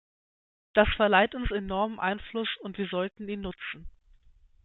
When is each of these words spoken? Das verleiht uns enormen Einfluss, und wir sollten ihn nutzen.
Das 0.73 0.87
verleiht 0.95 1.35
uns 1.35 1.51
enormen 1.51 1.99
Einfluss, 1.99 2.49
und 2.63 2.79
wir 2.79 2.87
sollten 2.87 3.29
ihn 3.29 3.41
nutzen. 3.41 3.85